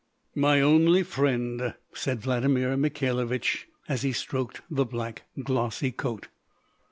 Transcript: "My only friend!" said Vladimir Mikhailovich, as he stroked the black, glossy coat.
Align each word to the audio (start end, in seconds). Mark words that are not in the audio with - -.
"My 0.33 0.61
only 0.61 1.03
friend!" 1.03 1.75
said 1.93 2.21
Vladimir 2.21 2.75
Mikhailovich, 2.75 3.67
as 3.87 4.01
he 4.01 4.13
stroked 4.13 4.61
the 4.67 4.83
black, 4.83 5.25
glossy 5.43 5.91
coat. 5.91 6.27